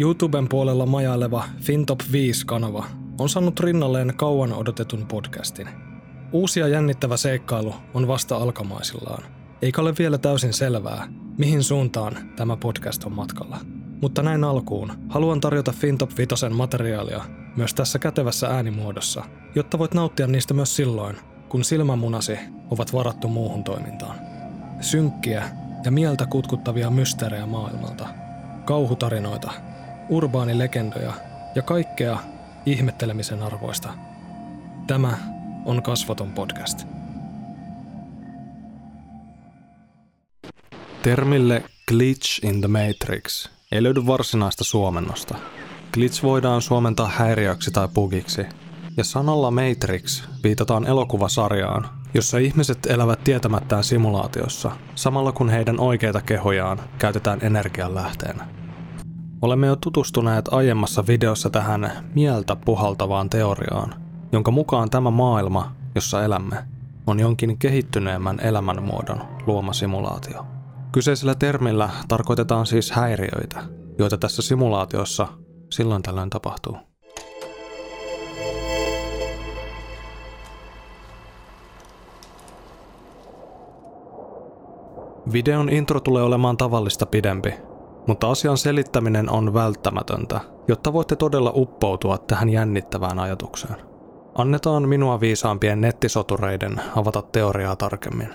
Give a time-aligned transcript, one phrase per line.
[0.00, 2.86] YouTuben puolella majaileva FinTop 5-kanava
[3.18, 5.68] on saanut rinnalleen kauan odotetun podcastin.
[6.32, 9.22] Uusi ja jännittävä seikkailu on vasta alkamaisillaan,
[9.62, 11.08] eikä ole vielä täysin selvää,
[11.38, 13.58] mihin suuntaan tämä podcast on matkalla.
[14.02, 17.24] Mutta näin alkuun haluan tarjota FinTop 5 materiaalia
[17.56, 19.24] myös tässä kätevässä äänimuodossa,
[19.54, 21.16] jotta voit nauttia niistä myös silloin,
[21.48, 22.38] kun silmämunasi
[22.70, 24.16] ovat varattu muuhun toimintaan.
[24.80, 25.44] Synkkiä
[25.84, 28.08] ja mieltä kutkuttavia mysteerejä maailmalta,
[28.64, 29.52] kauhutarinoita,
[30.10, 31.12] urbaanilegendoja
[31.54, 32.18] ja kaikkea
[32.66, 33.88] ihmettelemisen arvoista.
[34.86, 35.18] Tämä
[35.64, 36.86] on Kasvaton podcast.
[41.02, 45.34] Termille glitch in the matrix ei löydy varsinaista suomennosta.
[45.92, 48.46] Glitch voidaan suomentaa häiriöksi tai bugiksi,
[48.96, 56.80] ja sanalla Matrix viitataan elokuvasarjaan, jossa ihmiset elävät tietämättään simulaatiossa, samalla kun heidän oikeita kehojaan
[56.98, 58.59] käytetään energianlähteenä.
[59.42, 63.94] Olemme jo tutustuneet aiemmassa videossa tähän mieltä puhaltavaan teoriaan,
[64.32, 66.56] jonka mukaan tämä maailma, jossa elämme,
[67.06, 70.46] on jonkin kehittyneemmän elämänmuodon luoma simulaatio.
[70.92, 73.62] Kyseisellä termillä tarkoitetaan siis häiriöitä,
[73.98, 75.28] joita tässä simulaatiossa
[75.70, 76.76] silloin tällöin tapahtuu.
[85.32, 87.54] Videon intro tulee olemaan tavallista pidempi,
[88.06, 93.76] mutta asian selittäminen on välttämätöntä, jotta voitte todella uppoutua tähän jännittävään ajatukseen.
[94.34, 98.28] Annetaan minua viisaampien nettisotureiden avata teoriaa tarkemmin.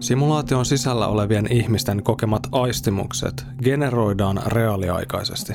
[0.00, 5.52] Simulaation sisällä olevien ihmisten kokemat aistimukset generoidaan reaaliaikaisesti.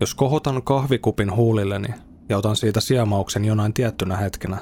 [0.00, 1.88] Jos kohotan kahvikupin huulilleni
[2.28, 4.58] ja otan siitä siemauksen jonain tiettynä hetkenä,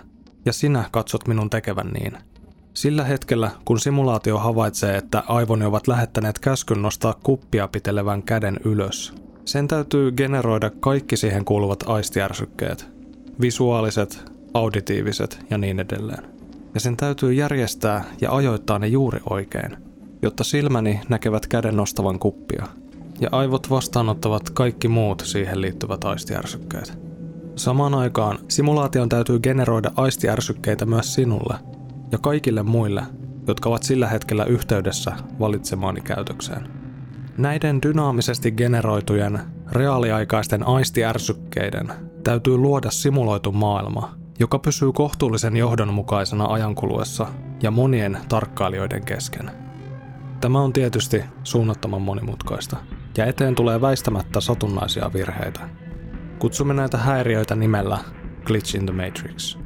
[0.46, 2.18] ja sinä katsot minun tekevän niin–
[2.74, 9.14] sillä hetkellä, kun simulaatio havaitsee, että aivoni ovat lähettäneet käskyn nostaa kuppia pitelevän käden ylös,
[9.44, 12.88] sen täytyy generoida kaikki siihen kuuluvat aistiärsykkeet,
[13.40, 16.24] visuaaliset, auditiiviset ja niin edelleen.
[16.74, 19.76] Ja sen täytyy järjestää ja ajoittaa ne juuri oikein,
[20.22, 22.66] jotta silmäni näkevät käden nostavan kuppia,
[23.20, 26.98] ja aivot vastaanottavat kaikki muut siihen liittyvät aistiärsykkeet.
[27.56, 31.54] Samaan aikaan simulaation täytyy generoida aistiärsykkeitä myös sinulle–
[32.14, 33.02] ja kaikille muille,
[33.46, 36.68] jotka ovat sillä hetkellä yhteydessä valitsemaani käytökseen.
[37.38, 39.40] Näiden dynaamisesti generoitujen,
[39.72, 41.92] reaaliaikaisten aistiärsykkeiden
[42.24, 47.26] täytyy luoda simuloitu maailma, joka pysyy kohtuullisen johdonmukaisena ajankuluessa
[47.62, 49.50] ja monien tarkkailijoiden kesken.
[50.40, 52.76] Tämä on tietysti suunnattoman monimutkaista,
[53.16, 55.60] ja eteen tulee väistämättä satunnaisia virheitä.
[56.38, 57.98] Kutsumme näitä häiriöitä nimellä
[58.44, 59.63] Glitch in the Matrix.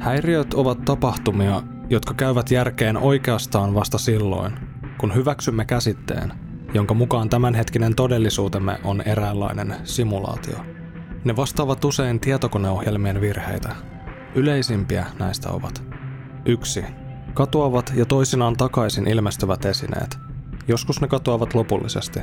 [0.00, 4.52] Häiriöt ovat tapahtumia, jotka käyvät järkeen oikeastaan vasta silloin,
[4.98, 6.32] kun hyväksymme käsitteen,
[6.74, 10.58] jonka mukaan tämänhetkinen todellisuutemme on eräänlainen simulaatio.
[11.24, 13.68] Ne vastaavat usein tietokoneohjelmien virheitä.
[14.34, 15.82] Yleisimpiä näistä ovat
[16.44, 16.84] 1.
[17.34, 20.18] Katoavat ja toisinaan takaisin ilmestyvät esineet.
[20.68, 22.20] Joskus ne katoavat lopullisesti.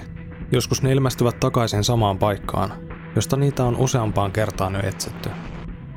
[0.52, 2.74] Joskus ne ilmestyvät takaisin samaan paikkaan,
[3.16, 5.30] josta niitä on useampaan kertaan jo etsitty.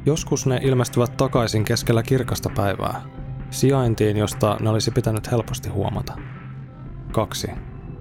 [0.09, 3.03] Joskus ne ilmestyvät takaisin keskellä kirkasta päivää,
[3.51, 6.13] sijaintiin, josta ne olisi pitänyt helposti huomata.
[7.13, 7.51] 2.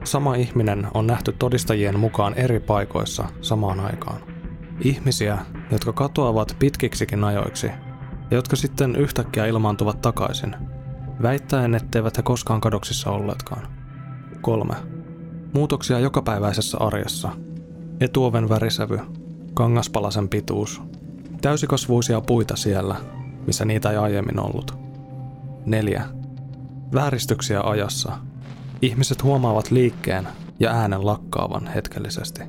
[0.04, 4.22] Sama ihminen on nähty todistajien mukaan eri paikoissa samaan aikaan.
[4.82, 5.38] Ihmisiä,
[5.72, 7.68] jotka katoavat pitkiksikin ajoiksi
[8.32, 10.56] ja jotka sitten yhtäkkiä ilmaantuvat takaisin,
[11.22, 13.68] väittäen, etteivät he koskaan kadoksissa olleetkaan.
[14.42, 14.76] 3.
[15.54, 17.30] Muutoksia jokapäiväisessä arjessa.
[18.00, 19.00] Etuoven värisävy,
[19.54, 20.82] kangaspalasen pituus,
[21.42, 22.96] Täysikasvuisia puita siellä,
[23.48, 24.78] missä niitä ei aiemmin ollut.
[25.66, 26.06] 4.
[26.94, 28.18] Vääristyksiä ajassa.
[28.82, 30.28] Ihmiset huomaavat liikkeen
[30.60, 32.42] ja äänen lakkaavan hetkellisesti.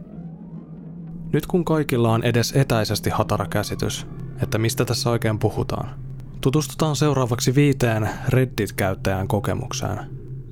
[1.33, 4.07] Nyt kun kaikilla on edes etäisesti hatara käsitys,
[4.43, 5.95] että mistä tässä oikein puhutaan,
[6.41, 9.99] tutustutaan seuraavaksi viiteen Reddit-käyttäjän kokemukseen,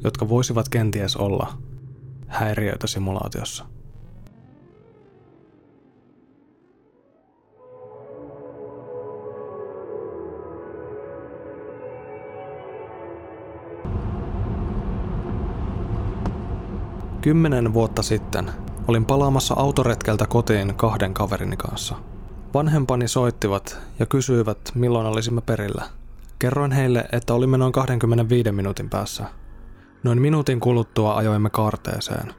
[0.05, 1.59] jotka voisivat kenties olla
[2.27, 3.76] häiriöitä simulaatiossa.
[17.27, 18.51] Kymmenen vuotta sitten
[18.89, 21.95] olin palaamassa autoretkeltä kotiin kahden kaverini kanssa.
[22.55, 25.85] Vanhempani soittivat ja kysyivät, milloin olisimme perillä.
[26.39, 29.25] Kerroin heille, että olimme noin 25 minuutin päässä.
[30.03, 32.35] Noin minuutin kuluttua ajoimme kaarteeseen.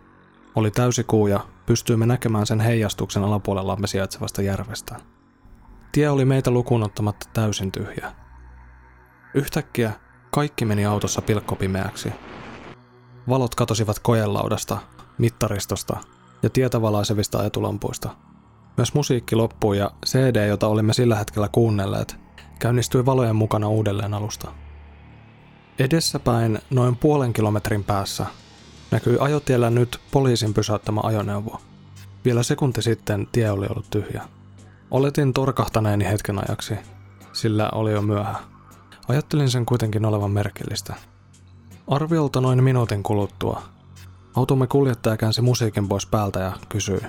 [0.56, 4.96] Oli täysi kuu ja pystyimme näkemään sen heijastuksen alapuolellamme sijaitsevasta järvestä.
[5.92, 8.12] Tie oli meitä lukuun ottamatta täysin tyhjä.
[9.34, 9.92] Yhtäkkiä
[10.32, 12.14] kaikki meni autossa pilkkopimeäksi
[13.30, 14.78] valot katosivat kojelaudasta,
[15.18, 15.98] mittaristosta
[16.44, 18.10] ja tietä valaisevista etulampuista.
[18.78, 22.16] Myös musiikki loppui ja CD, jota olimme sillä hetkellä kuunnelleet,
[22.60, 24.52] käynnistyi valojen mukana uudelleen alusta.
[25.80, 28.26] Edessäpäin noin puolen kilometrin päässä
[28.92, 31.62] näkyi ajotiellä nyt poliisin pysäyttämä ajoneuvo.
[32.26, 34.24] Vielä sekunti sitten tie oli ollut tyhjä.
[34.92, 36.74] Oletin torkahtaneeni hetken ajaksi,
[37.34, 38.36] sillä oli jo myöhä.
[39.08, 40.96] Ajattelin sen kuitenkin olevan merkillistä.
[41.88, 43.62] Arviolta noin minuutin kuluttua
[44.38, 47.02] automme kuljettaja käänsi musiikin pois päältä ja kysyi,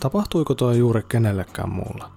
[0.00, 2.10] tapahtuiko tuo juuri kenellekään muulla.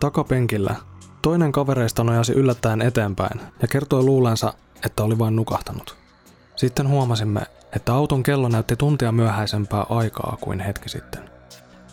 [0.00, 0.76] Takapenkillä
[1.22, 4.54] toinen kavereista nojasi yllättäen eteenpäin ja kertoi luulensa,
[4.84, 5.96] että oli vain nukahtanut.
[6.56, 7.40] Sitten huomasimme,
[7.76, 11.30] että auton kello näytti tuntia myöhäisempää aikaa kuin hetki sitten.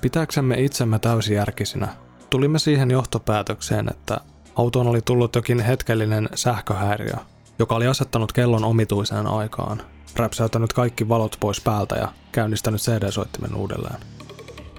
[0.01, 1.87] Pitääksemme itsemme täysijärkisinä,
[2.29, 4.21] tulimme siihen johtopäätökseen, että
[4.55, 7.15] autoon oli tullut jokin hetkellinen sähköhäiriö,
[7.59, 9.81] joka oli asettanut kellon omituiseen aikaan,
[10.15, 13.97] räpsäyttänyt kaikki valot pois päältä ja käynnistänyt CD-soittimen uudelleen.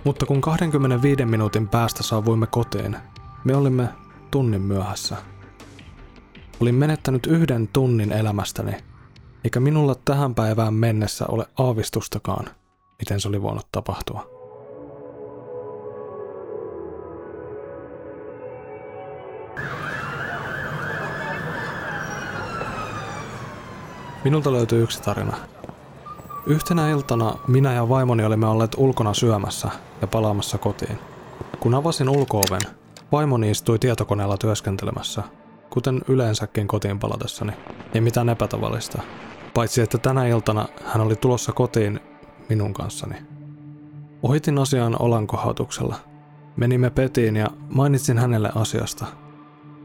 [0.04, 2.96] Mutta kun 25 minuutin päästä saavuimme kotiin,
[3.44, 3.88] me olimme
[4.30, 5.16] tunnin myöhässä.
[6.60, 8.72] Olin menettänyt yhden tunnin elämästäni,
[9.44, 12.50] eikä minulla tähän päivään mennessä ole aavistustakaan,
[12.98, 14.39] miten se oli voinut tapahtua.
[24.24, 25.36] Minulta löytyy yksi tarina.
[26.46, 29.68] Yhtenä iltana minä ja vaimoni olimme olleet ulkona syömässä
[30.00, 30.98] ja palaamassa kotiin.
[31.60, 32.60] Kun avasin ulkooven,
[33.12, 35.22] vaimoni istui tietokoneella työskentelemässä,
[35.70, 37.52] kuten yleensäkin kotiin palatessani.
[37.94, 39.02] Ei mitään epätavallista.
[39.54, 42.00] Paitsi että tänä iltana hän oli tulossa kotiin
[42.48, 43.14] minun kanssani.
[44.22, 45.96] Ohitin asian olankohautuksella.
[46.56, 49.06] Menimme Petiin ja mainitsin hänelle asiasta,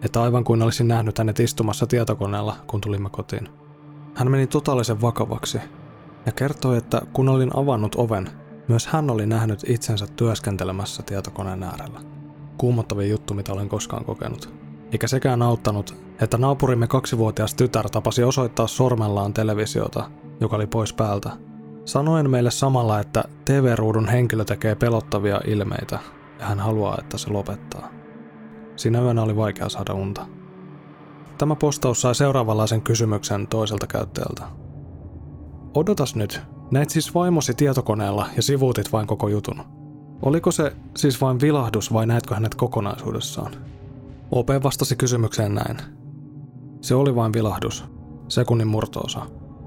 [0.02, 3.65] että aivan kuin olisin nähnyt hänet istumassa tietokoneella, kun tulimme kotiin.
[4.16, 5.58] Hän meni totaalisen vakavaksi
[6.26, 8.30] ja kertoi, että kun olin avannut oven,
[8.68, 12.00] myös hän oli nähnyt itsensä työskentelemässä tietokoneen äärellä.
[12.58, 14.54] Kuumottavin juttu, mitä olen koskaan kokenut.
[14.92, 20.10] Eikä sekään auttanut, että naapurimme kaksivuotias tytär tapasi osoittaa sormellaan televisiota,
[20.40, 21.30] joka oli pois päältä.
[21.86, 26.00] Sanoen meille samalla, että TV-ruudun henkilö tekee pelottavia ilmeitä
[26.40, 27.90] ja hän haluaa, että se lopettaa.
[28.76, 30.26] Siinä yönä oli vaikea saada unta.
[31.38, 34.44] Tämä postaus sai seuraavanlaisen kysymyksen toiselta käyttäjältä.
[35.74, 36.42] Odotas nyt,
[36.72, 39.62] näit siis vaimosi tietokoneella ja sivuutit vain koko jutun.
[40.22, 43.52] Oliko se siis vain vilahdus vai näetkö hänet kokonaisuudessaan?
[44.32, 45.78] OP vastasi kysymykseen näin.
[46.82, 47.86] Se oli vain vilahdus,
[48.28, 49.22] sekunnin murtoosa.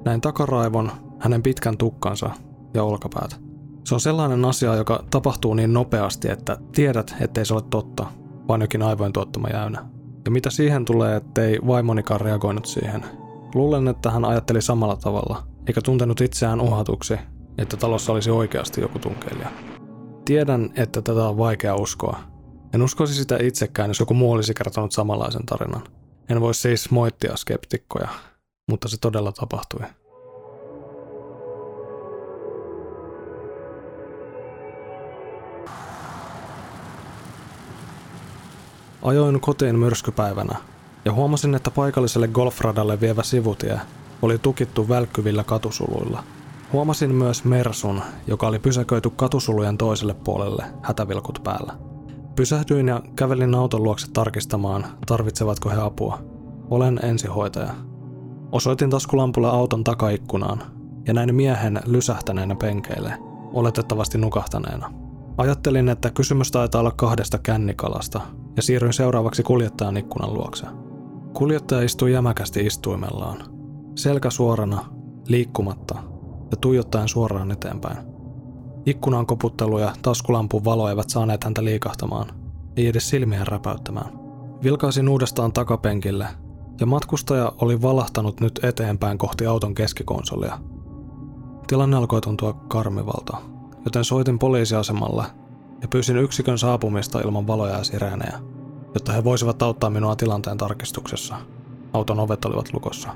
[0.04, 2.30] Näin takaraivon, hänen pitkän tukkansa
[2.74, 3.40] ja olkapäät.
[3.84, 8.06] Se on sellainen asia, joka tapahtuu niin nopeasti, että tiedät, ettei se ole totta,
[8.48, 9.97] vaan jokin aivojen tuottama jäynä.
[10.28, 13.04] Ja mitä siihen tulee, ettei vaimonikaan reagoinut siihen?
[13.54, 17.18] Luulen, että hän ajatteli samalla tavalla, eikä tuntenut itseään uhatuksi,
[17.58, 19.48] että talossa olisi oikeasti joku tunkeilija.
[20.24, 22.18] Tiedän, että tätä on vaikea uskoa.
[22.74, 25.82] En uskoisi sitä itsekään, jos joku muu olisi kertonut samanlaisen tarinan.
[26.28, 28.08] En voi siis moittia skeptikkoja,
[28.70, 29.80] mutta se todella tapahtui.
[39.02, 40.56] Ajoin kotiin myrskypäivänä
[41.04, 43.80] ja huomasin, että paikalliselle golfradalle vievä sivutie
[44.22, 46.24] oli tukittu välkkyvillä katusuluilla.
[46.72, 51.72] Huomasin myös Mersun, joka oli pysäköity katusulujen toiselle puolelle hätävilkut päällä.
[52.36, 56.18] Pysähdyin ja kävelin auton luokse tarkistamaan, tarvitsevatko he apua.
[56.70, 57.74] Olen ensihoitaja.
[58.52, 60.62] Osoitin taskulampulla auton takaikkunaan
[61.06, 63.18] ja näin miehen lysähtäneenä penkeille,
[63.52, 65.07] oletettavasti nukahtaneena.
[65.38, 68.20] Ajattelin, että kysymys taitaa olla kahdesta kännikalasta,
[68.56, 70.66] ja siirryin seuraavaksi kuljettajan ikkunan luokse.
[71.32, 73.38] Kuljettaja istui jämäkästi istuimellaan,
[73.94, 74.84] selkä suorana,
[75.28, 75.94] liikkumatta
[76.50, 77.96] ja tuijottaen suoraan eteenpäin.
[78.86, 82.28] Ikkunan koputtelu ja taskulampun valo eivät saaneet häntä liikahtamaan,
[82.76, 84.18] ei edes silmiä räpäyttämään.
[84.64, 86.26] Vilkaisin uudestaan takapenkille,
[86.80, 90.58] ja matkustaja oli valahtanut nyt eteenpäin kohti auton keskikonsolia.
[91.66, 93.36] Tilanne alkoi tuntua karmivalta,
[93.84, 95.24] joten soitin poliisiasemalle
[95.82, 98.38] ja pyysin yksikön saapumista ilman valoja ja sireenejä,
[98.94, 101.36] jotta he voisivat auttaa minua tilanteen tarkistuksessa.
[101.92, 103.08] Auton ovet olivat lukossa.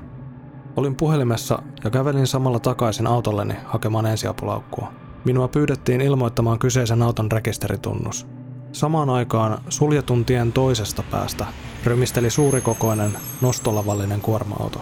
[0.75, 4.93] Olin puhelimessa ja kävelin samalla takaisin autolleni hakemaan ensiapulaukkua.
[5.25, 8.27] Minua pyydettiin ilmoittamaan kyseisen auton rekisteritunnus.
[8.71, 11.45] Samaan aikaan suljetun tien toisesta päästä
[11.83, 14.81] rymisteli suurikokoinen, nostolavallinen kuorma-auto.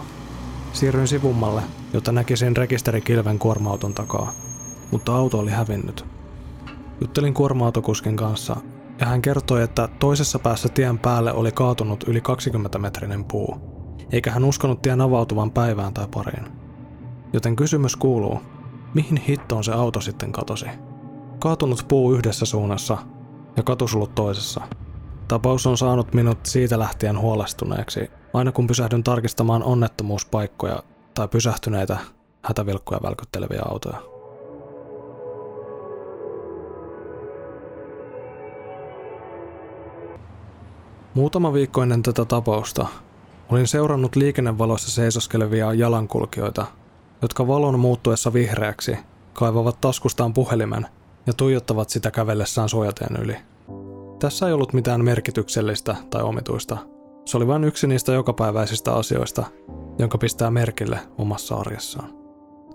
[0.72, 1.62] Siirryin sivummalle,
[1.92, 4.32] jotta näkisin rekisterikilven kuorma-auton takaa,
[4.92, 6.04] mutta auto oli hävinnyt.
[7.00, 8.56] Juttelin kuorma-autokuskin kanssa
[9.00, 13.56] ja hän kertoi, että toisessa päässä tien päälle oli kaatunut yli 20-metrinen puu,
[14.12, 16.46] eikä hän uskonut tien avautuvan päivään tai pariin.
[17.32, 18.40] Joten kysymys kuuluu,
[18.94, 20.66] mihin hittoon se auto sitten katosi?
[21.38, 22.98] Kaatunut puu yhdessä suunnassa
[23.56, 24.60] ja katusulut toisessa.
[25.28, 30.82] Tapaus on saanut minut siitä lähtien huolestuneeksi, aina kun pysähdyn tarkistamaan onnettomuuspaikkoja
[31.14, 31.98] tai pysähtyneitä
[32.42, 34.11] hätävilkkuja välkytteleviä autoja.
[41.14, 42.86] Muutama viikko ennen tätä tapausta
[43.50, 46.66] olin seurannut liikennevaloissa seisoskelevia jalankulkijoita,
[47.22, 48.96] jotka valon muuttuessa vihreäksi
[49.32, 50.86] kaivavat taskustaan puhelimen
[51.26, 53.36] ja tuijottavat sitä kävellessään suojateen yli.
[54.18, 56.78] Tässä ei ollut mitään merkityksellistä tai omituista.
[57.24, 59.44] Se oli vain yksi niistä jokapäiväisistä asioista,
[59.98, 62.14] jonka pistää merkille omassa arjessaan.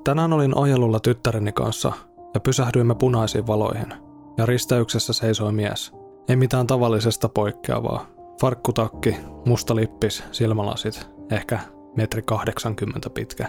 [0.03, 1.91] Tänään olin ajelulla tyttäreni kanssa
[2.33, 3.93] ja pysähdyimme punaisiin valoihin.
[4.37, 5.91] Ja risteyksessä seisoi mies.
[6.29, 8.16] Ei mitään tavallisesta poikkeavaa.
[8.41, 11.59] Farkkutakki, musta lippis, silmälasit, ehkä
[11.95, 13.47] metri 80 pitkä.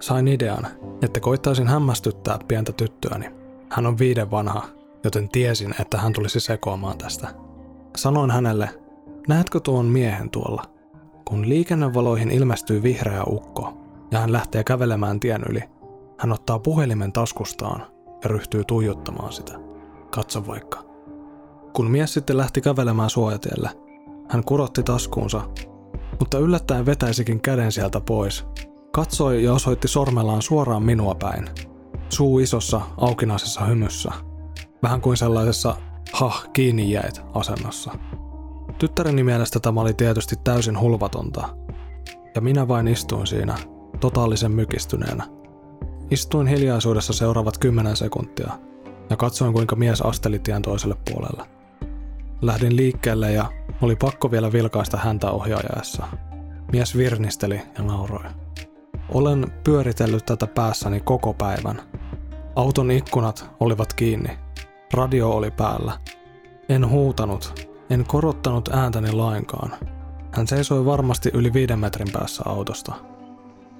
[0.00, 0.66] Sain idean,
[1.02, 3.30] että koittaisin hämmästyttää pientä tyttöäni.
[3.70, 4.62] Hän on viiden vanha,
[5.04, 7.28] joten tiesin, että hän tulisi sekoamaan tästä.
[7.96, 8.68] Sanoin hänelle,
[9.28, 10.62] näetkö tuon miehen tuolla?
[11.24, 13.74] Kun liikennevaloihin ilmestyy vihreä ukko
[14.10, 15.62] ja hän lähtee kävelemään tien yli,
[16.18, 17.86] hän ottaa puhelimen taskustaan
[18.22, 19.52] ja ryhtyy tuijottamaan sitä.
[20.10, 20.84] Katso vaikka.
[21.72, 23.85] Kun mies sitten lähti kävelemään suojatielle,
[24.28, 25.40] hän kurotti taskuunsa,
[26.20, 28.44] mutta yllättäen vetäisikin käden sieltä pois.
[28.92, 31.48] Katsoi ja osoitti sormellaan suoraan minua päin.
[32.08, 34.12] Suu isossa, aukinaisessa hymyssä.
[34.82, 35.76] Vähän kuin sellaisessa
[36.12, 37.92] hah, kiinni jäit asennossa.
[38.78, 41.48] Tyttäreni mielestä tämä oli tietysti täysin hulvatonta.
[42.34, 43.54] Ja minä vain istuin siinä,
[44.00, 45.26] totaalisen mykistyneenä.
[46.10, 48.50] Istuin hiljaisuudessa seuraavat kymmenen sekuntia
[49.10, 51.55] ja katsoin kuinka mies asteli tien toiselle puolelle.
[52.42, 53.52] Lähdin liikkeelle ja
[53.82, 56.06] oli pakko vielä vilkaista häntä ohjaajaessa.
[56.72, 58.24] Mies virnisteli ja nauroi.
[59.08, 61.82] Olen pyöritellyt tätä päässäni koko päivän.
[62.56, 64.38] Auton ikkunat olivat kiinni.
[64.92, 65.98] Radio oli päällä.
[66.68, 69.74] En huutanut, en korottanut ääntäni lainkaan.
[70.32, 72.94] Hän seisoi varmasti yli viiden metrin päässä autosta.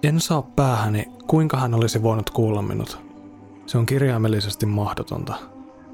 [0.03, 3.01] En saa päähäni, kuinka hän olisi voinut kuulla minut.
[3.67, 5.35] Se on kirjaimellisesti mahdotonta.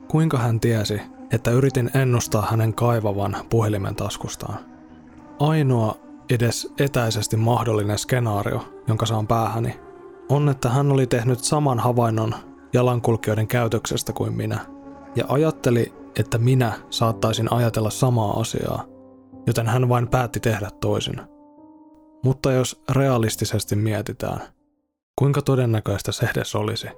[0.08, 1.00] Kuinka hän tiesi,
[1.32, 4.58] että yritin ennustaa hänen kaivavan puhelimen taskustaan.
[5.40, 5.96] Ainoa
[6.30, 9.80] edes etäisesti mahdollinen skenaario, jonka saan päähäni,
[10.28, 12.34] on, että hän oli tehnyt saman havainnon
[12.72, 14.66] jalankulkijoiden käytöksestä kuin minä,
[15.16, 18.84] ja ajatteli, että minä saattaisin ajatella samaa asiaa,
[19.46, 21.20] joten hän vain päätti tehdä toisin.
[22.24, 24.40] Mutta jos realistisesti mietitään,
[25.18, 26.88] kuinka todennäköistä se edes olisi?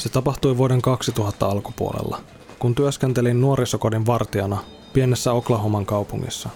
[0.00, 2.20] Se tapahtui vuoden 2000 alkupuolella,
[2.58, 4.58] kun työskentelin nuorisokodin vartijana
[4.92, 6.48] pienessä Oklahoman kaupungissa.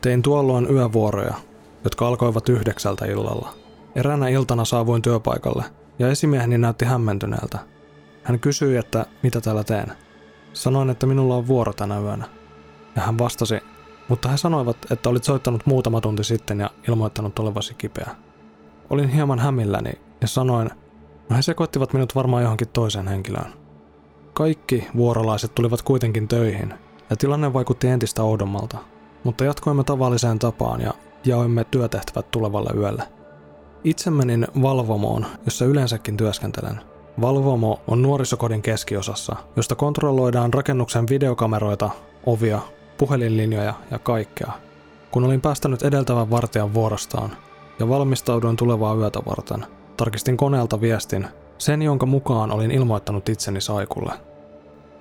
[0.00, 1.34] Tein tuolloin yövuoroja,
[1.84, 3.54] jotka alkoivat yhdeksältä illalla.
[3.94, 5.64] Eräänä iltana saavuin työpaikalle
[5.98, 7.58] ja esimieheni näytti hämmentyneeltä.
[8.22, 9.92] Hän kysyi, että mitä täällä teen.
[10.52, 12.24] Sanoin, että minulla on vuoro tänä yönä.
[12.96, 13.60] Ja hän vastasi,
[14.08, 18.10] mutta he sanoivat, että olit soittanut muutama tunti sitten ja ilmoittanut olevasi kipeä.
[18.90, 20.70] Olin hieman hämilläni ja sanoin,
[21.30, 23.52] No he sekoittivat minut varmaan johonkin toiseen henkilöön.
[24.34, 26.74] Kaikki vuorolaiset tulivat kuitenkin töihin,
[27.10, 28.78] ja tilanne vaikutti entistä oudommalta,
[29.24, 33.02] mutta jatkoimme tavalliseen tapaan ja jaoimme työtehtävät tulevalle yölle.
[33.84, 36.80] Itse menin Valvomoon, jossa yleensäkin työskentelen.
[37.20, 41.90] Valvomo on nuorisokodin keskiosassa, josta kontrolloidaan rakennuksen videokameroita,
[42.26, 42.60] ovia,
[42.98, 44.52] puhelinlinjoja ja kaikkea.
[45.10, 47.36] Kun olin päästänyt edeltävän vartijan vuorostaan
[47.78, 51.26] ja valmistauduin tulevaa yötä varten– Tarkistin koneelta viestin,
[51.58, 54.12] sen jonka mukaan olin ilmoittanut itseni Saikulle.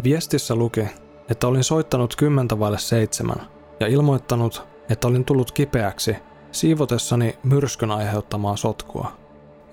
[0.04, 0.86] Viestissä luki,
[1.30, 3.48] että olin soittanut kymmentä vaille seitsemän
[3.80, 6.16] ja ilmoittanut, että olin tullut kipeäksi
[6.52, 9.12] siivotessani myrskyn aiheuttamaa sotkua.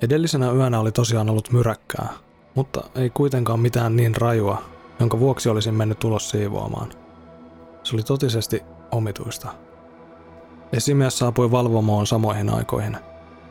[0.03, 2.09] Edellisenä yönä oli tosiaan ollut myräkkää,
[2.55, 4.63] mutta ei kuitenkaan mitään niin rajua,
[5.01, 6.89] jonka vuoksi olisin mennyt ulos siivoamaan.
[7.83, 9.49] Se oli totisesti omituista.
[10.73, 12.97] Esimies saapui valvomoon samoihin aikoihin–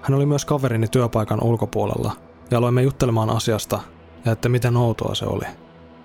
[0.08, 2.12] hän oli myös kaverini työpaikan ulkopuolella
[2.52, 3.80] ja aloimme juttelemaan asiasta
[4.26, 5.46] ja että miten outoa se oli.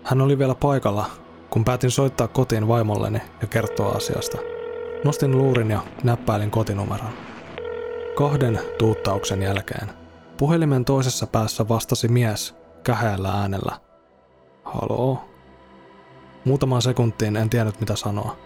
[0.04, 1.06] Hän oli vielä paikalla,
[1.50, 4.38] kun päätin soittaa kotiin vaimolleni ja kertoa asiasta.
[5.04, 7.10] Nostin luurin ja näppäilin kotinumeron.
[8.14, 9.88] Kahden tuuttauksen jälkeen
[10.36, 12.54] puhelimen toisessa päässä vastasi mies
[12.84, 13.80] käheällä äänellä.
[14.64, 15.24] Haloo?
[16.44, 18.36] Muutamaan sekuntiin en tiennyt mitä sanoa.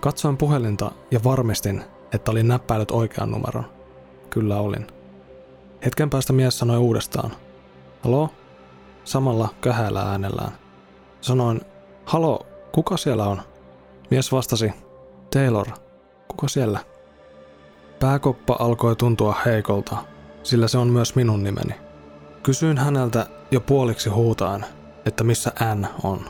[0.00, 3.64] Katsoin puhelinta ja varmistin, että olin näppäillyt oikean numeron.
[4.30, 4.95] Kyllä olin.
[5.84, 7.30] Hetken päästä mies sanoi uudestaan.
[8.04, 8.30] Halo?
[9.04, 10.52] Samalla kähällä äänellään.
[11.20, 11.60] Sanoin,
[12.04, 13.42] halo, kuka siellä on?
[14.10, 14.72] Mies vastasi,
[15.32, 15.66] Taylor.
[16.28, 16.80] Kuka siellä?
[18.00, 19.96] Pääkoppa alkoi tuntua heikolta,
[20.42, 21.74] sillä se on myös minun nimeni.
[22.42, 24.64] Kysyin häneltä jo puoliksi huutaan,
[25.06, 26.20] että missä N on.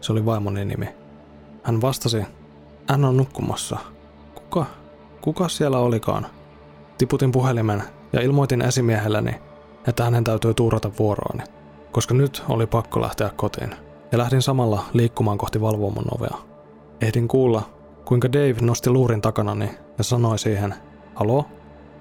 [0.00, 0.88] Se oli vaimoni nimi.
[1.62, 2.24] Hän vastasi,
[2.96, 3.78] N on nukkumassa.
[4.34, 4.66] Kuka?
[5.20, 6.26] Kuka siellä olikaan?
[6.98, 9.34] Tiputin puhelimen ja ilmoitin esimiehelleni,
[9.88, 11.44] että hänen täytyy tuurata vuorooni,
[11.92, 13.70] koska nyt oli pakko lähteä kotiin.
[14.12, 16.38] Ja lähdin samalla liikkumaan kohti valvomon ovea.
[17.00, 17.62] Ehdin kuulla,
[18.04, 20.74] kuinka Dave nosti luurin takanani ja sanoi siihen,
[21.14, 21.44] halo?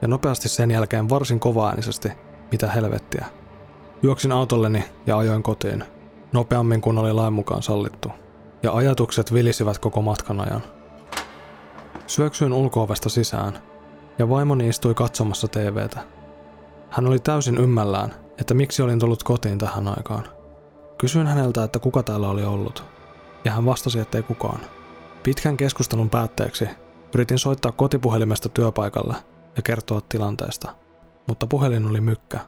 [0.01, 2.11] Ja nopeasti sen jälkeen varsin kovaäänisesti,
[2.51, 3.25] mitä helvettiä.
[4.03, 5.83] Juoksin autolleni ja ajoin kotiin,
[6.33, 8.09] nopeammin kuin oli lain mukaan sallittu.
[8.63, 10.63] Ja ajatukset vilisivät koko matkan ajan.
[12.07, 13.59] Syöksyin ulkoovesta sisään,
[14.19, 15.99] ja vaimoni istui katsomassa TVtä.
[16.89, 20.23] Hän oli täysin ymmällään, että miksi olin tullut kotiin tähän aikaan.
[20.97, 22.83] Kysyin häneltä, että kuka täällä oli ollut,
[23.45, 24.59] ja hän vastasi, ettei kukaan.
[25.23, 26.69] Pitkän keskustelun päätteeksi
[27.15, 29.15] yritin soittaa kotipuhelimesta työpaikalle
[29.55, 30.75] ja kertoa tilanteesta,
[31.27, 32.39] mutta puhelin oli mykkä.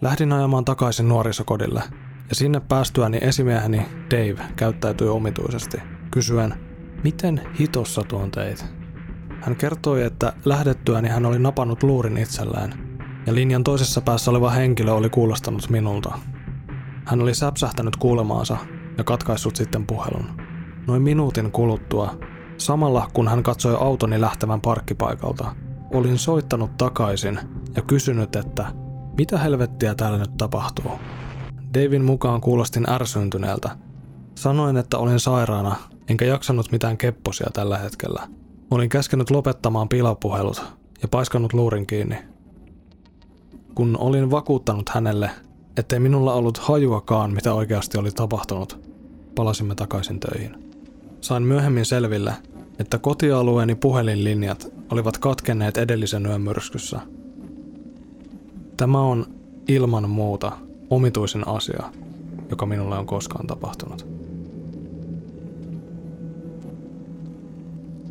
[0.00, 1.82] Lähdin ajamaan takaisin nuorisokodille,
[2.28, 5.76] ja sinne päästyäni esimieheni Dave käyttäytyi omituisesti,
[6.10, 6.54] kysyen,
[7.04, 8.75] miten hitossa tuon teit?
[9.46, 12.74] Hän kertoi, että lähdettyäni hän oli napannut luurin itselleen,
[13.26, 16.18] ja linjan toisessa päässä oleva henkilö oli kuulostanut minulta.
[17.04, 18.56] Hän oli säpsähtänyt kuulemaansa
[18.98, 20.26] ja katkaissut sitten puhelun.
[20.86, 22.18] Noin minuutin kuluttua,
[22.58, 25.54] samalla kun hän katsoi autoni lähtevän parkkipaikalta,
[25.94, 27.38] olin soittanut takaisin
[27.76, 28.66] ja kysynyt, että
[29.18, 30.92] mitä helvettiä täällä nyt tapahtuu.
[31.74, 33.70] Davin mukaan kuulostin ärsyntyneeltä.
[34.34, 35.76] Sanoin, että olin sairaana,
[36.08, 38.28] enkä jaksanut mitään kepposia tällä hetkellä.
[38.70, 40.62] Olin käskenyt lopettamaan pilapuhelut
[41.02, 42.16] ja paiskannut luurin kiinni.
[43.74, 45.30] Kun olin vakuuttanut hänelle,
[45.76, 48.80] ettei minulla ollut hajuakaan, mitä oikeasti oli tapahtunut,
[49.34, 50.72] palasimme takaisin töihin.
[51.20, 52.32] Sain myöhemmin selville,
[52.78, 57.00] että kotialueeni puhelinlinjat olivat katkenneet edellisen yön myrskyssä.
[58.76, 59.26] Tämä on
[59.68, 60.52] ilman muuta
[60.90, 61.82] omituisin asia,
[62.50, 64.15] joka minulle on koskaan tapahtunut.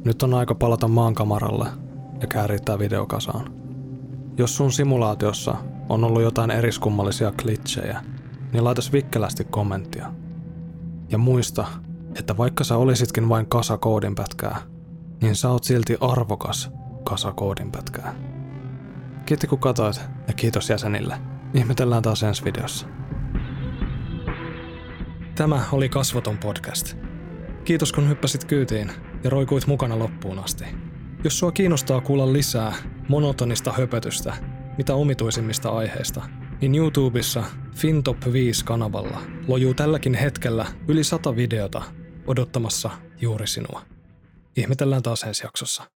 [0.05, 1.67] Nyt on aika palata maankamaralle
[2.21, 3.53] ja käärittää videokasaan.
[4.37, 5.55] Jos sun simulaatiossa
[5.89, 8.01] on ollut jotain eriskummallisia klitsejä,
[8.53, 10.11] niin laita vikkelästi kommenttia.
[11.09, 11.65] Ja muista,
[12.19, 14.57] että vaikka sä olisitkin vain kasa koodinpätkää,
[15.21, 16.71] niin sä oot silti arvokas
[17.03, 18.15] kasa koodinpätkää.
[19.25, 21.17] Kiitos kun katsoit ja kiitos jäsenille.
[21.53, 22.87] Ihmetellään taas ensi videossa.
[25.35, 26.97] Tämä oli Kasvoton podcast.
[27.63, 28.91] Kiitos kun hyppäsit kyytiin
[29.25, 30.63] ja roikuit mukana loppuun asti.
[31.23, 32.73] Jos sua kiinnostaa kuulla lisää
[33.07, 34.33] monotonista höpötystä,
[34.77, 36.23] mitä omituisimmista aiheista,
[36.61, 37.43] niin YouTubessa
[37.75, 41.81] FinTop 5-kanavalla lojuu tälläkin hetkellä yli sata videota
[42.27, 42.89] odottamassa
[43.21, 43.81] juuri sinua.
[44.57, 45.94] Ihmetellään taas ensi jaksossa.